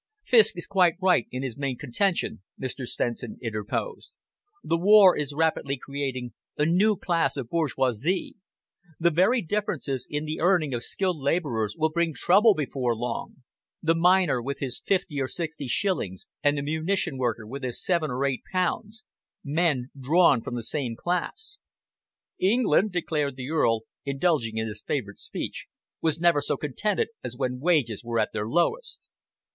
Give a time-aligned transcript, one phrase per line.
[0.25, 2.87] "Fiske is quite right in his main contention," Mr.
[2.87, 4.09] Stenson interposed.
[4.63, 8.33] "The war is rapidly creating a new class of bourgeoisie.
[8.99, 13.43] The very differences in the earning of skilled labourers will bring trouble before long
[13.83, 18.09] the miner with his fifty or sixty shillings, and the munition worker with his seven
[18.09, 19.03] or eight pounds
[19.43, 21.57] men drawn from the same class."
[22.39, 25.67] "England," declared the Earl, indulging in his favourite speech,
[26.01, 29.01] "was never so contented as when wages were at their lowest."